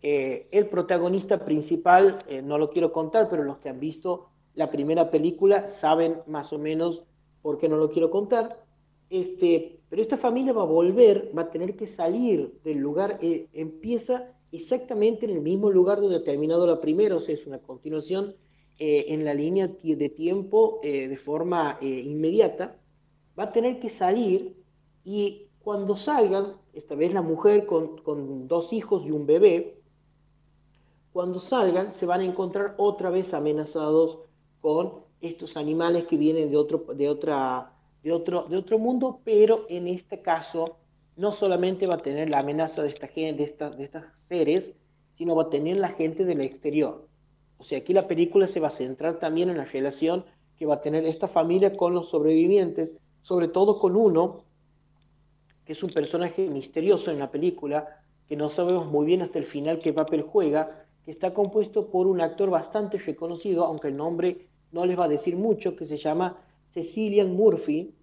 eh, 0.03 0.49
el 0.51 0.67
protagonista 0.69 1.45
principal, 1.45 2.19
eh, 2.27 2.43
no 2.43 2.59
lo 2.59 2.71
quiero 2.71 2.93
contar, 2.93 3.29
pero 3.29 3.45
los 3.45 3.59
que 3.59 3.69
han 3.69 3.81
visto 3.81 4.29
la 4.55 4.71
primera 4.71 5.11
película 5.11 5.69
saben 5.69 6.23
más 6.27 6.53
o 6.53 6.59
menos 6.59 7.03
por 7.43 7.59
qué 7.59 7.69
no 7.69 7.77
lo 7.77 7.91
quiero 7.91 8.11
contar. 8.11 8.63
Este, 9.11 9.81
pero 9.89 10.01
esta 10.01 10.17
familia 10.17 10.53
va 10.53 10.63
a 10.63 10.67
volver, 10.67 11.33
va 11.37 11.43
a 11.43 11.51
tener 11.51 11.77
que 11.77 11.87
salir 11.87 12.59
del 12.65 12.79
lugar, 12.79 13.19
eh, 13.21 13.49
empieza 13.53 14.33
exactamente 14.53 15.27
en 15.27 15.33
el 15.33 15.43
mismo 15.43 15.71
lugar 15.71 16.01
donde 16.01 16.17
ha 16.17 16.25
terminado 16.25 16.67
la 16.67 16.81
primera, 16.81 17.17
o 17.17 17.21
sea, 17.21 17.35
es 17.35 17.47
una 17.47 17.59
continuación 17.59 18.35
en 18.79 19.25
la 19.27 19.35
línea 19.35 19.69
de 19.69 20.09
tiempo 20.09 20.81
de 20.83 21.17
forma 21.19 21.79
inmediata. 21.83 22.79
Va 23.39 23.45
a 23.45 23.53
tener 23.53 23.79
que 23.79 23.91
salir 23.91 24.57
y 25.05 25.49
cuando 25.63 25.97
salgan, 25.97 26.55
esta 26.73 26.95
vez 26.95 27.13
la 27.13 27.21
mujer 27.21 27.67
con, 27.67 27.99
con 27.99 28.49
dos 28.49 28.73
hijos 28.73 29.05
y 29.05 29.11
un 29.11 29.27
bebé, 29.27 29.81
cuando 31.13 31.41
salgan 31.41 31.93
se 31.95 32.07
van 32.07 32.21
a 32.21 32.25
encontrar 32.25 32.75
otra 32.79 33.11
vez 33.11 33.35
amenazados 33.35 34.21
con 34.61 35.01
estos 35.21 35.57
animales 35.57 36.07
que 36.07 36.17
vienen 36.17 36.51
de 36.51 36.57
otro, 36.57 36.85
de 36.95 37.09
otra, 37.09 37.73
de 38.03 38.13
otro, 38.13 38.47
de 38.49 38.57
otro 38.57 38.79
mundo, 38.79 39.21
pero 39.25 39.67
en 39.69 39.89
este 39.89 40.23
caso 40.23 40.77
no 41.21 41.35
solamente 41.35 41.87
va 41.87 41.97
a 41.97 42.03
tener 42.03 42.31
la 42.31 42.39
amenaza 42.39 42.83
de 42.83 42.89
esta 42.89 43.07
de, 43.07 43.35
de 43.35 43.85
estos 43.85 44.05
seres, 44.31 44.75
sino 45.19 45.37
va 45.37 45.45
a 45.45 45.51
tener 45.51 45.77
la 45.77 45.89
gente 45.89 46.25
del 46.25 46.41
exterior. 46.41 47.07
O 47.59 47.65
sea, 47.65 47.79
aquí 47.79 47.93
la 47.93 48.09
película 48.09 48.47
se 48.47 48.59
va 48.59 48.69
a 48.69 48.71
centrar 48.71 49.19
también 49.19 49.51
en 49.51 49.59
la 49.59 49.67
relación 49.67 50.25
que 50.57 50.65
va 50.65 50.77
a 50.77 50.81
tener 50.81 51.05
esta 51.05 51.29
familia 51.29 51.77
con 51.77 51.93
los 51.93 52.09
sobrevivientes, 52.09 52.93
sobre 53.21 53.49
todo 53.49 53.79
con 53.79 53.97
uno, 53.97 54.45
que 55.67 55.75
es 55.75 55.83
un 55.83 55.91
personaje 55.91 56.49
misterioso 56.49 57.11
en 57.11 57.19
la 57.19 57.31
película, 57.31 58.03
que 58.27 58.37
no 58.37 58.49
sabemos 58.49 58.87
muy 58.87 59.05
bien 59.05 59.21
hasta 59.21 59.39
el 59.39 59.45
final 59.45 59.79
qué 59.79 59.93
papel 59.93 60.23
juega, 60.23 60.87
que 61.05 61.11
está 61.11 61.35
compuesto 61.35 61.91
por 61.91 62.07
un 62.07 62.23
actor 62.23 62.49
bastante 62.49 62.97
reconocido, 62.97 63.67
aunque 63.67 63.89
el 63.89 63.97
nombre 63.99 64.47
no 64.73 64.87
les 64.87 64.99
va 64.99 65.05
a 65.05 65.09
decir 65.09 65.37
mucho, 65.37 65.77
que 65.77 65.85
se 65.85 65.99
llama 65.99 66.39
Cecilian 66.73 67.35
Murphy. 67.35 67.95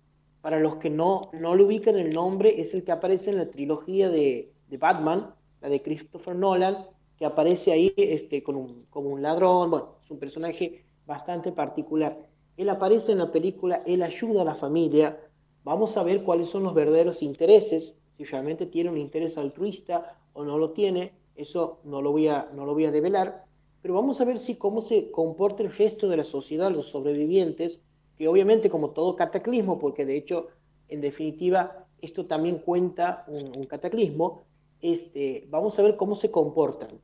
Para 0.48 0.62
los 0.62 0.78
que 0.78 0.90
no, 0.90 1.30
no 1.34 1.58
le 1.58 1.66
ubican 1.66 1.98
el 1.98 2.14
nombre, 2.14 2.62
es 2.62 2.74
el 2.74 2.86
que 2.86 2.94
aparece 2.94 3.32
en 3.32 3.38
la 3.38 3.50
trilogía 3.50 4.10
de, 4.10 4.54
de 4.70 4.78
Batman, 4.78 5.36
la 5.60 5.68
de 5.68 5.82
Christopher 5.82 6.38
Nolan, 6.38 6.88
que 7.18 7.26
aparece 7.26 7.74
ahí 7.74 7.94
este, 7.98 8.42
con 8.44 8.56
un, 8.56 8.86
como 8.90 9.10
un 9.10 9.22
ladrón, 9.22 9.72
bueno, 9.72 9.96
es 10.06 10.10
un 10.10 10.20
personaje 10.20 10.86
bastante 11.06 11.52
particular. 11.52 12.18
Él 12.56 12.70
aparece 12.70 13.12
en 13.12 13.18
la 13.18 13.30
película, 13.30 13.84
él 13.86 14.02
ayuda 14.02 14.44
a 14.44 14.46
la 14.46 14.56
familia, 14.56 15.20
vamos 15.66 15.98
a 15.98 16.04
ver 16.04 16.24
cuáles 16.24 16.48
son 16.48 16.64
los 16.64 16.74
verdaderos 16.74 17.22
intereses, 17.22 17.94
si 18.16 18.24
realmente 18.24 18.68
tiene 18.68 18.90
un 18.90 18.98
interés 18.98 19.38
altruista 19.38 20.16
o 20.32 20.46
no 20.46 20.58
lo 20.58 20.72
tiene, 20.72 21.12
eso 21.36 21.82
no 21.84 22.02
lo 22.02 22.14
voy 22.14 22.30
a, 22.30 22.50
no 22.54 22.66
lo 22.66 22.74
voy 22.74 22.86
a 22.86 22.92
develar, 22.92 23.44
pero 23.82 23.96
vamos 23.96 24.22
a 24.22 24.24
ver 24.24 24.40
si 24.40 24.56
cómo 24.56 24.80
se 24.80 25.12
comporta 25.12 25.62
el 25.62 25.74
resto 25.74 26.08
de 26.08 26.16
la 26.16 26.24
sociedad, 26.24 26.72
los 26.72 26.88
sobrevivientes, 26.88 27.82
que 28.18 28.28
obviamente 28.28 28.70
como 28.70 28.92
todo 28.92 29.16
cataclismo, 29.16 29.80
porque 29.80 30.06
de 30.06 30.18
hecho, 30.18 30.48
en 30.90 31.02
definitiva, 31.02 31.86
esto 32.02 32.26
también 32.26 32.60
cuenta 32.60 33.26
un, 33.28 33.56
un 33.56 33.64
cataclismo, 33.66 34.44
este, 34.82 35.48
vamos 35.50 35.78
a 35.78 35.84
ver 35.84 35.96
cómo 35.96 36.16
se 36.16 36.32
comportan. 36.32 37.00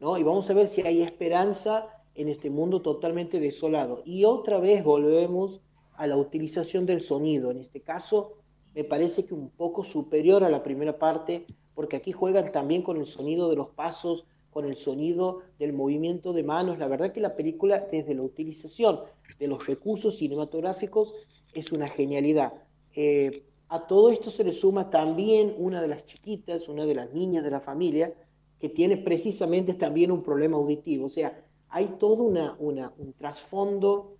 ¿no? 0.00 0.16
Y 0.18 0.22
vamos 0.22 0.48
a 0.50 0.54
ver 0.54 0.68
si 0.68 0.82
hay 0.82 1.02
esperanza 1.02 1.88
en 2.14 2.28
este 2.28 2.50
mundo 2.50 2.82
totalmente 2.82 3.38
desolado. 3.38 4.02
Y 4.04 4.24
otra 4.24 4.58
vez 4.58 4.82
volvemos 4.82 5.60
a 5.94 6.06
la 6.06 6.16
utilización 6.16 6.86
del 6.86 7.02
sonido. 7.02 7.50
En 7.50 7.58
este 7.58 7.80
caso, 7.80 8.34
me 8.74 8.84
parece 8.84 9.24
que 9.24 9.34
un 9.34 9.50
poco 9.50 9.84
superior 9.84 10.44
a 10.44 10.48
la 10.48 10.62
primera 10.62 10.98
parte, 10.98 11.46
porque 11.74 11.96
aquí 11.96 12.12
juegan 12.12 12.52
también 12.52 12.82
con 12.82 12.96
el 12.96 13.06
sonido 13.06 13.50
de 13.50 13.56
los 13.56 13.68
pasos, 13.70 14.24
con 14.50 14.64
el 14.64 14.76
sonido 14.76 15.40
del 15.58 15.72
movimiento 15.72 16.32
de 16.32 16.42
manos. 16.42 16.78
La 16.78 16.88
verdad 16.88 17.12
que 17.12 17.20
la 17.20 17.36
película, 17.36 17.86
desde 17.90 18.14
la 18.14 18.22
utilización 18.22 19.00
de 19.38 19.46
los 19.48 19.66
recursos 19.66 20.16
cinematográficos, 20.16 21.14
es 21.54 21.72
una 21.72 21.88
genialidad. 21.88 22.52
Eh, 22.94 23.44
a 23.68 23.86
todo 23.86 24.10
esto 24.10 24.30
se 24.30 24.44
le 24.44 24.52
suma 24.52 24.90
también 24.90 25.54
una 25.56 25.80
de 25.80 25.88
las 25.88 26.04
chiquitas, 26.04 26.68
una 26.68 26.84
de 26.86 26.94
las 26.94 27.12
niñas 27.12 27.44
de 27.44 27.50
la 27.50 27.60
familia, 27.60 28.12
que 28.58 28.68
tiene 28.68 28.96
precisamente 28.96 29.74
también 29.74 30.10
un 30.10 30.22
problema 30.22 30.56
auditivo. 30.56 31.06
O 31.06 31.10
sea, 31.10 31.44
hay 31.68 31.96
todo 31.98 32.24
una, 32.24 32.56
un 32.58 33.12
trasfondo 33.12 34.16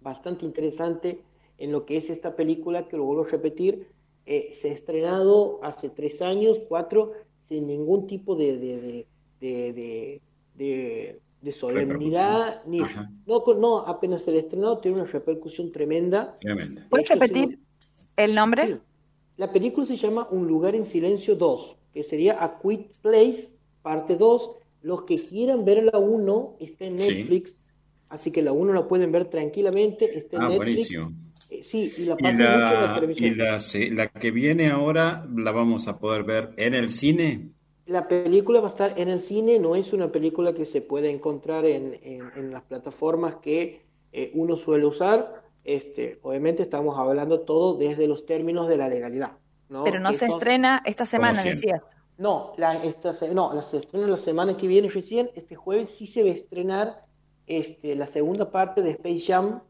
bastante 0.00 0.44
interesante 0.44 1.22
en 1.58 1.72
lo 1.72 1.84
que 1.84 1.98
es 1.98 2.10
esta 2.10 2.34
película, 2.36 2.88
que 2.88 2.96
lo 2.96 3.04
vuelvo 3.04 3.24
a 3.24 3.28
repetir, 3.28 3.88
eh, 4.26 4.52
se 4.54 4.70
ha 4.70 4.72
estrenado 4.72 5.60
hace 5.62 5.90
tres 5.90 6.22
años, 6.22 6.58
cuatro, 6.68 7.12
sin 7.48 7.66
ningún 7.66 8.06
tipo 8.06 8.34
de, 8.34 9.06
de 9.44 11.20
solemnidad, 11.52 12.62
ni, 12.66 12.80
no, 13.26 13.44
no, 13.58 13.78
apenas 13.78 14.22
se 14.22 14.30
ha 14.30 14.40
estrenado, 14.40 14.78
tiene 14.78 15.00
una 15.00 15.10
repercusión 15.10 15.72
tremenda. 15.72 16.36
Tremenda. 16.40 16.86
¿Puedes 16.88 17.08
repetir 17.08 17.58
el 18.16 18.34
nombre? 18.34 18.80
La 19.36 19.52
película 19.52 19.86
se 19.86 19.96
llama 19.96 20.28
Un 20.30 20.46
lugar 20.46 20.74
en 20.74 20.86
silencio 20.86 21.36
2 21.36 21.76
que 21.94 22.02
sería 22.02 22.42
A 22.42 22.58
Quick 22.58 22.90
Place, 23.00 23.50
parte 23.80 24.16
2. 24.16 24.50
Los 24.82 25.04
que 25.04 25.16
quieran 25.16 25.64
ver 25.64 25.84
la 25.84 25.98
1 25.98 26.56
está 26.60 26.86
en 26.86 26.96
Netflix, 26.96 27.60
así 28.10 28.32
que 28.32 28.42
la 28.42 28.52
1 28.52 28.74
la 28.74 28.86
pueden 28.86 29.12
ver 29.12 29.26
tranquilamente, 29.26 30.18
está 30.18 30.36
en 30.36 30.42
ah, 30.42 30.48
Netflix. 30.48 30.66
Buenísimo. 30.66 31.12
Eh, 31.48 31.62
sí, 31.62 31.92
y 31.96 32.04
la, 32.04 32.16
¿Y 32.18 32.36
la, 32.36 32.94
televisión. 32.96 33.36
¿Y 33.74 33.90
la, 33.90 34.08
que 34.08 34.30
viene 34.30 34.70
ahora 34.70 35.26
la 35.34 35.52
vamos 35.52 35.88
a 35.88 35.98
poder 35.98 36.24
ver 36.24 36.50
en 36.56 36.74
el 36.74 36.90
cine? 36.90 37.50
La 37.86 38.08
película 38.08 38.60
va 38.60 38.68
a 38.68 38.70
estar 38.70 38.98
en 38.98 39.08
el 39.08 39.20
cine, 39.20 39.58
no 39.58 39.76
es 39.76 39.92
una 39.92 40.10
película 40.10 40.54
que 40.54 40.64
se 40.64 40.80
puede 40.80 41.10
encontrar 41.10 41.66
en, 41.66 41.98
en, 42.02 42.50
las 42.50 42.62
plataformas 42.62 43.36
que 43.36 43.82
eh, 44.12 44.30
uno 44.34 44.56
suele 44.56 44.86
usar. 44.86 45.42
Este, 45.64 46.18
obviamente 46.22 46.62
estamos 46.62 46.98
hablando 46.98 47.40
todo 47.40 47.74
desde 47.74 48.06
los 48.06 48.24
términos 48.24 48.68
de 48.68 48.78
la 48.78 48.88
legalidad. 48.88 49.32
Pero 49.68 49.98
no 50.00 50.12
se 50.12 50.26
estrena 50.26 50.82
esta 50.84 51.04
semana, 51.04 51.42
decías. 51.42 51.82
No, 52.16 52.52
la, 52.56 52.82
esta, 52.84 53.12
no, 53.32 53.60
se 53.62 53.78
estrena 53.78 54.06
la 54.06 54.16
semana 54.16 54.56
que 54.56 54.66
viene 54.66 54.88
recién. 54.88 55.30
Este 55.34 55.56
jueves 55.56 55.90
sí 55.90 56.06
se 56.06 56.22
va 56.22 56.28
a 56.28 56.32
estrenar 56.32 57.04
este, 57.46 57.94
la 57.96 58.06
segunda 58.06 58.50
parte 58.50 58.82
de 58.82 58.90
Space 58.90 59.20
Jam, 59.20 59.62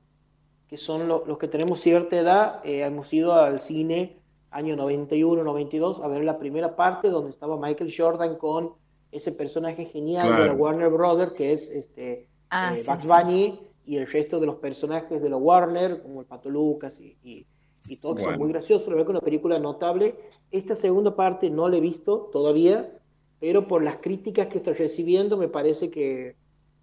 que 0.68 0.76
son 0.76 1.08
los 1.08 1.38
que 1.38 1.48
tenemos 1.48 1.80
cierta 1.80 2.16
edad. 2.16 2.60
Eh, 2.64 2.82
hemos 2.82 3.12
ido 3.12 3.34
al 3.34 3.60
cine 3.60 4.18
año 4.54 4.76
91, 4.76 5.44
92 5.44 6.00
a 6.00 6.08
ver 6.08 6.24
la 6.24 6.38
primera 6.38 6.76
parte 6.76 7.08
donde 7.10 7.30
estaba 7.30 7.58
Michael 7.58 7.92
Jordan 7.96 8.36
con 8.36 8.72
ese 9.12 9.32
personaje 9.32 9.84
genial 9.84 10.36
de 10.36 10.46
la 10.46 10.52
Warner 10.54 10.88
Brothers 10.88 11.32
que 11.32 11.52
es 11.52 11.70
este 11.70 12.28
ah, 12.50 12.74
eh, 12.74 12.82
Bugs 12.86 13.06
Bunny 13.06 13.60
y 13.86 13.96
el 13.96 14.06
resto 14.06 14.40
de 14.40 14.46
los 14.46 14.56
personajes 14.56 15.20
de 15.20 15.28
la 15.28 15.36
Warner 15.36 16.02
como 16.02 16.20
el 16.20 16.26
Pato 16.26 16.48
Lucas 16.48 16.98
y 16.98 17.46
y 17.86 17.96
todo 17.96 18.14
bueno. 18.14 18.38
muy 18.38 18.48
gracioso, 18.48 18.90
lo 18.90 18.96
veo 18.96 19.04
con 19.04 19.16
una 19.16 19.24
película 19.24 19.58
notable. 19.58 20.14
Esta 20.50 20.74
segunda 20.74 21.14
parte 21.14 21.50
no 21.50 21.68
la 21.68 21.76
he 21.76 21.80
visto 21.80 22.30
todavía, 22.32 22.90
pero 23.40 23.68
por 23.68 23.82
las 23.82 23.96
críticas 23.98 24.46
que 24.48 24.58
estoy 24.58 24.74
recibiendo 24.74 25.36
me 25.36 25.48
parece 25.48 25.90
que 25.90 26.36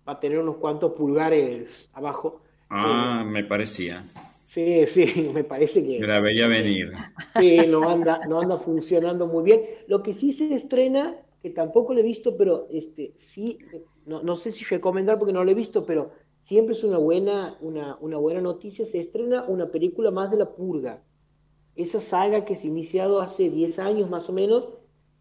va 0.08 0.14
a 0.14 0.20
tener 0.20 0.40
unos 0.40 0.58
cuantos 0.58 0.94
pulgares 0.94 1.90
abajo. 1.94 2.42
Ah, 2.70 3.24
me 3.26 3.44
parecía. 3.44 4.06
Sí, 4.52 4.86
sí, 4.88 5.30
me 5.34 5.46
parece 5.46 5.82
que... 5.82 6.06
la 6.06 6.20
veía 6.20 6.46
venir. 6.46 6.92
Sí, 7.40 7.60
no 7.70 7.90
anda, 7.90 8.20
no 8.28 8.42
anda 8.42 8.58
funcionando 8.58 9.26
muy 9.26 9.44
bien. 9.44 9.62
Lo 9.88 10.04
que 10.04 10.14
sí 10.14 10.34
se 10.34 10.54
estrena, 10.54 11.16
que 11.42 11.52
tampoco 11.52 11.94
lo 11.94 12.02
he 12.02 12.04
visto, 12.04 12.36
pero 12.36 12.68
este 12.70 13.14
sí, 13.16 13.60
no, 14.06 14.22
no 14.24 14.36
sé 14.36 14.52
si 14.52 14.66
recomendar 14.66 15.18
porque 15.18 15.32
no 15.32 15.46
lo 15.46 15.52
he 15.52 15.54
visto, 15.54 15.86
pero 15.86 16.12
siempre 16.42 16.76
es 16.76 16.84
una 16.84 16.98
buena, 16.98 17.58
una, 17.62 17.98
una 18.02 18.18
buena 18.18 18.42
noticia, 18.42 18.86
se 18.86 19.00
estrena 19.00 19.46
una 19.48 19.72
película 19.72 20.12
más 20.12 20.30
de 20.32 20.38
La 20.38 20.54
Purga. 20.54 21.02
Esa 21.78 22.02
saga 22.02 22.44
que 22.44 22.58
se 22.58 22.64
ha 22.64 22.72
iniciado 22.72 23.22
hace 23.22 23.50
10 23.50 23.80
años 23.80 24.10
más 24.10 24.28
o 24.28 24.34
menos, 24.34 24.68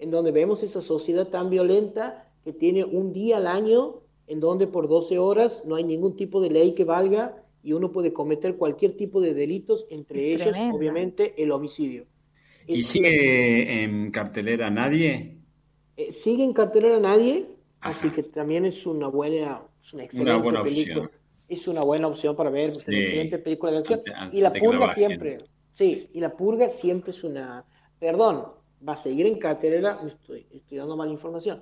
en 0.00 0.10
donde 0.10 0.32
vemos 0.32 0.64
esa 0.64 0.80
sociedad 0.80 1.28
tan 1.28 1.50
violenta 1.50 2.28
que 2.42 2.52
tiene 2.52 2.84
un 2.84 3.12
día 3.12 3.36
al 3.36 3.46
año 3.46 4.00
en 4.26 4.40
donde 4.40 4.66
por 4.66 4.88
12 4.88 5.20
horas 5.20 5.62
no 5.64 5.76
hay 5.76 5.84
ningún 5.84 6.16
tipo 6.16 6.40
de 6.40 6.50
ley 6.50 6.74
que 6.74 6.84
valga 6.84 7.44
y 7.62 7.72
uno 7.72 7.92
puede 7.92 8.12
cometer 8.12 8.56
cualquier 8.56 8.96
tipo 8.96 9.20
de 9.20 9.34
delitos, 9.34 9.86
entre 9.90 10.32
ellos 10.32 10.54
obviamente 10.72 11.34
el 11.42 11.50
homicidio. 11.52 12.06
¿Y 12.66 12.82
sigue 12.82 13.82
en 13.82 14.10
cartelera 14.10 14.70
nadie? 14.70 15.38
Eh, 15.96 16.12
sigue 16.12 16.44
en 16.44 16.52
cartelera 16.52 16.98
nadie, 17.00 17.46
así 17.80 18.10
que 18.10 18.22
también 18.22 18.64
es 18.64 18.86
una 18.86 19.08
buena, 19.08 19.62
es 19.82 19.92
una 19.92 20.04
excelente 20.04 20.32
película. 20.32 20.60
Opción. 20.62 21.10
Es 21.48 21.66
una 21.66 21.82
buena 21.82 22.06
opción 22.06 22.36
para 22.36 22.48
ver, 22.48 22.70
es 22.70 22.86
una 22.86 22.96
excelente 22.96 23.38
película 23.38 23.72
de 23.72 23.78
acción. 23.78 24.02
y 24.32 24.40
la 24.40 24.52
purga 24.52 24.94
siempre, 24.94 25.38
sí, 25.72 26.08
y 26.12 26.20
la 26.20 26.36
purga 26.36 26.70
siempre 26.70 27.10
es 27.10 27.24
una, 27.24 27.64
perdón, 27.98 28.46
va 28.88 28.92
a 28.92 28.96
seguir 28.96 29.26
en 29.26 29.38
cartelera, 29.38 29.98
estoy, 30.06 30.46
estoy 30.52 30.78
dando 30.78 30.96
mala 30.96 31.10
información, 31.10 31.60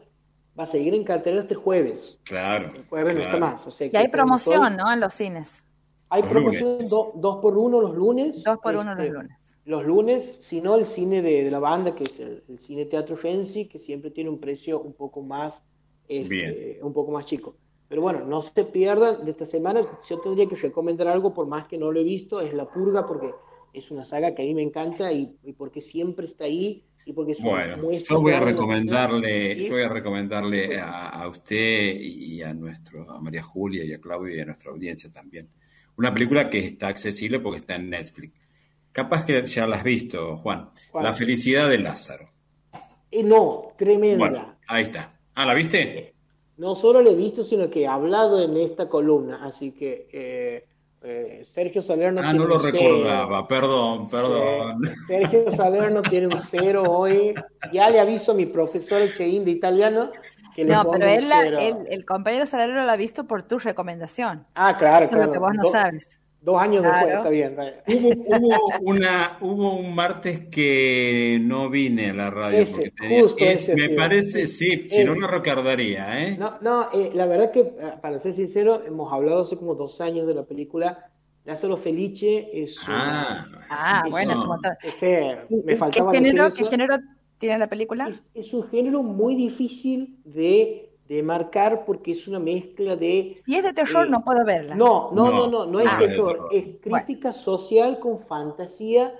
va 0.59 0.65
a 0.65 0.67
seguir 0.67 0.95
en 0.95 1.05
cartelera 1.05 1.43
este 1.43 1.55
jueves. 1.55 2.19
Claro. 2.25 2.71
El 2.75 2.85
jueves 2.85 3.15
no 3.15 3.23
está 3.23 3.39
más. 3.39 3.81
y 3.81 3.97
hay 3.97 4.09
promoción, 4.09 4.77
¿no? 4.77 4.93
En 4.93 5.01
los 5.01 5.15
cines. 5.15 5.63
Hay 6.11 6.23
promoción 6.23 6.79
dos 6.89 7.37
por 7.41 7.57
uno 7.57 7.81
los 7.81 7.95
lunes. 7.95 8.43
Dos 8.43 8.59
por 8.59 8.77
uno 8.77 8.95
los 8.95 9.05
este, 9.05 9.13
lunes. 9.13 9.39
Los 9.65 9.85
lunes, 9.85 10.39
si 10.41 10.61
no 10.63 10.77
el 10.77 10.87
cine 10.87 11.21
de, 11.21 11.51
la 11.51 11.59
banda, 11.59 11.95
que 11.95 12.05
es 12.05 12.19
el, 12.19 12.43
el, 12.49 12.59
cine 12.59 12.87
Teatro 12.87 13.17
Fancy, 13.17 13.67
que 13.67 13.79
siempre 13.79 14.11
tiene 14.11 14.31
un 14.31 14.41
precio 14.41 14.81
un 14.81 14.95
poco 14.95 15.23
más, 15.23 15.61
este, 16.09 16.79
un 16.83 16.95
poco 16.95 17.13
más 17.13 17.27
chico. 17.27 17.57
Pero 17.89 18.03
bueno, 18.03 18.25
no 18.25 18.43
se 18.43 18.65
pierdan 18.65 19.25
de 19.25 19.31
esta 19.31 19.47
semana. 19.47 19.83
Yo 20.09 20.21
tendría 20.21 20.47
que 20.47 20.57
recomendar 20.57 21.09
algo, 21.09 21.33
por 21.33 21.47
más 21.47 21.67
que 21.67 21.79
no 21.79 21.91
lo 21.91 22.01
he 22.01 22.05
visto, 22.05 22.41
es 22.41 22.53
La 22.53 22.67
Purga, 22.67 23.07
porque 23.07 23.31
es 23.73 23.91
una 23.91 24.05
saga 24.05 24.35
que 24.35 24.43
a 24.43 24.45
mí 24.45 24.55
me 24.55 24.63
encanta 24.63 25.13
y, 25.13 25.37
porque 25.57 25.81
siempre 25.81 26.27
está 26.27 26.45
ahí 26.45 26.85
y 27.07 27.13
porque 27.15 27.33
es 27.33 27.41
bueno, 27.41 27.91
yo 27.91 28.21
voy 28.21 28.33
a 28.33 28.41
recomendarle, 28.41 29.63
yo 29.63 29.73
voy 29.73 29.83
a 29.83 29.89
recomendarle 29.89 30.79
a, 30.79 31.27
usted 31.29 31.95
y 31.99 32.43
a 32.43 32.53
nuestro, 32.53 33.11
a 33.11 33.21
María 33.21 33.43
Julia 33.43 33.85
y 33.85 33.95
a 33.95 34.01
Claudio 34.01 34.37
y 34.37 34.41
a 34.41 34.45
nuestra 34.45 34.71
audiencia 34.71 35.11
también. 35.11 35.49
Una 35.99 36.15
película 36.15 36.49
que 36.49 36.61
está 36.61 36.89
accesible 36.89 37.41
porque 37.41 37.59
está 37.59 37.75
en 37.75 37.91
Netflix. 37.91 38.35
Capaz 38.93 39.25
que 39.25 39.45
ya 39.45 39.67
la 39.67 39.77
has 39.77 39.85
visto, 39.85 40.39
Juan. 40.39 40.71
La 40.95 41.13
felicidad 41.13 41.69
de 41.69 41.79
Lázaro. 41.79 42.31
Eh, 43.11 43.23
no, 43.23 43.75
tremenda. 43.77 44.59
ahí 44.67 44.85
está. 44.85 45.19
Ah, 45.35 45.45
¿la 45.45 45.55
viste? 45.55 46.15
no 46.59 46.75
solo 46.75 47.01
lo 47.01 47.11
he 47.11 47.15
visto, 47.15 47.43
sino 47.45 47.71
que 47.71 47.83
he 47.83 47.87
hablado 47.87 48.43
en 48.43 48.57
esta 48.57 48.89
columna, 48.89 49.45
así 49.45 49.71
que 49.71 50.09
eh, 50.13 50.65
eh, 51.03 51.47
Sergio 51.55 51.81
Salerno... 51.81 52.21
Ah, 52.23 52.33
no 52.33 52.47
lo 52.47 52.59
recordaba, 52.59 53.47
perdón, 53.47 54.11
perdón. 54.11 54.83
Sergio 55.07 55.53
Salerno 55.53 56.03
tiene 56.03 56.27
un 56.27 56.41
cero 56.41 56.83
hoy, 56.83 57.33
ya 57.73 57.89
le 57.91 58.01
aviso 58.01 58.33
a 58.33 58.35
mi 58.35 58.47
profesor 58.47 59.09
Cheín 59.17 59.45
de 59.45 59.53
italiano 59.53 60.11
no, 60.65 60.91
pero 60.91 61.07
él, 61.07 61.25
el 61.89 62.05
compañero 62.05 62.47
Salero 62.47 62.85
lo 62.85 62.91
ha 62.91 62.97
visto 62.97 63.25
por 63.25 63.43
tu 63.43 63.59
recomendación. 63.59 64.47
Ah, 64.55 64.77
claro, 64.79 65.05
Eso 65.05 65.11
claro. 65.11 65.25
Es 65.25 65.27
lo 65.29 65.33
que 65.33 65.39
vos 65.39 65.55
no 65.55 65.65
sabes. 65.67 66.19
Dos 66.41 66.57
años 66.63 66.85
después, 66.85 67.15
está 67.15 67.29
bien. 67.31 67.57
Hubo, 67.87 68.79
una, 68.83 69.39
hubo 69.41 69.75
un 69.75 69.93
martes 69.93 70.47
que 70.51 71.39
no 71.43 71.69
vine 71.69 72.11
a 72.11 72.15
la 72.15 72.31
radio. 72.31 72.65
porque 72.67 73.75
me 73.77 73.91
parece, 73.91 74.47
sí, 74.47 74.89
si 74.89 75.05
no, 75.05 75.15
lo 75.17 75.27
recordaría. 75.27 76.25
¿eh? 76.25 76.37
No, 76.39 76.59
no 76.61 76.91
eh, 76.93 77.11
la 77.13 77.27
verdad 77.27 77.51
que, 77.51 77.65
para 78.01 78.21
ser 78.21 78.35
sincero, 78.35 78.83
hemos 78.87 79.13
hablado 79.13 79.43
hace 79.43 79.57
como 79.57 79.75
dos 79.75 80.01
años 80.01 80.29
de 80.29 80.35
la 80.35 80.45
película. 80.45 81.11
Lázaro 81.45 81.77
Felice 81.77 82.49
es. 82.53 82.79
Ah, 82.87 83.45
ah 83.69 84.03
bueno, 84.09 84.61
ese, 84.83 85.39
me 85.65 85.77
faltaba 85.77 86.13
¿Qué 86.13 86.19
género, 86.19 86.51
¿Qué 86.53 86.65
género 86.67 86.99
tiene 87.39 87.59
la 87.59 87.69
película? 87.69 88.13
es 88.35 88.53
un 88.53 88.69
género 88.69 89.03
muy 89.03 89.35
difícil 89.35 90.19
de 90.25 90.89
de 91.09 91.23
marcar 91.23 91.85
porque 91.87 92.13
es 92.13 92.29
una 92.29 92.39
mezcla 92.39 92.95
de... 92.95 93.35
Si 93.45 93.57
es 93.57 93.63
de 93.63 93.73
terror 93.73 94.07
eh, 94.07 94.11
no 94.11 94.23
puedo 94.23 94.45
verla. 94.45 94.75
No, 94.75 95.11
no, 95.13 95.31
no, 95.31 95.47
no, 95.47 95.67
no, 95.67 95.81
es 95.81 95.89
ah, 95.91 95.99
terror, 95.99 96.49
es 96.53 96.67
crítica 96.83 97.33
social 97.33 97.99
con 97.99 98.19
fantasía 98.19 99.13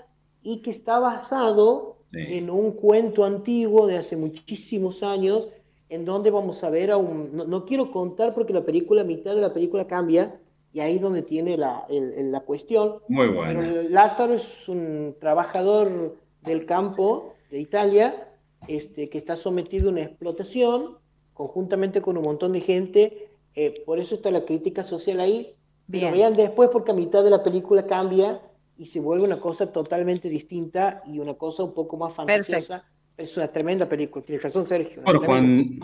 y 0.43 0.61
que 0.61 0.69
está 0.69 0.99
basado 0.99 1.97
en 2.11 2.49
un 2.49 2.71
cuento 2.71 3.25
antiguo 3.25 3.87
de 3.87 3.97
hace 3.97 4.15
muchísimos 4.15 5.03
años 5.03 5.49
en 5.89 6.05
donde 6.05 6.29
vamos 6.29 6.63
a 6.63 6.69
ver 6.69 6.91
a 6.91 6.97
un... 6.97 7.35
No, 7.35 7.65
quiero 7.65 7.91
contar 7.91 8.35
porque 8.35 8.53
la 8.53 8.63
película, 8.63 9.03
mitad 9.03 9.33
de 9.33 9.41
la 9.41 9.53
película 9.53 9.87
cambia 9.87 10.39
y 10.71 10.81
ahí 10.81 10.97
es 10.97 11.01
donde 11.01 11.23
tiene 11.23 11.57
la, 11.57 11.87
la 11.89 12.39
cuestión. 12.41 12.99
Muy 13.07 13.29
bueno. 13.29 13.63
Lázaro 13.89 14.35
es 14.35 14.69
un 14.69 15.15
trabajador 15.19 16.15
del 16.43 16.67
campo 16.67 17.33
de 17.49 17.59
Italia 17.59 18.27
este, 18.67 19.09
que 19.09 19.17
está 19.17 19.35
sometido 19.35 19.89
a 19.89 19.91
una 19.91 20.03
explotación 20.03 20.97
conjuntamente 21.33 22.01
con 22.01 22.17
un 22.17 22.23
montón 22.23 22.53
de 22.53 22.61
gente. 22.61 23.29
Eh, 23.55 23.83
por 23.85 23.99
eso 23.99 24.15
está 24.15 24.31
la 24.31 24.45
crítica 24.45 24.83
social 24.83 25.19
ahí. 25.19 25.55
Pero 25.89 26.11
vean 26.11 26.35
después 26.35 26.69
porque 26.71 26.91
a 26.91 26.93
mitad 26.93 27.23
de 27.23 27.31
la 27.31 27.41
película 27.41 27.87
cambia 27.87 28.41
y 28.77 28.85
se 28.85 28.99
vuelve 28.99 29.25
una 29.25 29.39
cosa 29.39 29.71
totalmente 29.71 30.29
distinta 30.29 31.01
y 31.07 31.19
una 31.19 31.33
cosa 31.33 31.63
un 31.63 31.73
poco 31.73 31.97
más 31.97 32.13
fantasiosa. 32.13 32.85
Es 33.17 33.35
una 33.35 33.47
tremenda 33.47 33.89
película. 33.89 34.23
Tienes 34.23 34.43
razón, 34.43 34.65
Sergio. 34.65 35.01
Bueno, 35.03 35.19
Juan, 35.21 35.79